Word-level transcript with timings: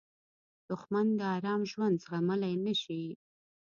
دښمن 0.69 1.07
د 1.19 1.21
آرام 1.35 1.61
ژوند 1.71 1.95
زغملی 2.03 2.53
نه 2.65 2.73
شي 2.81 3.03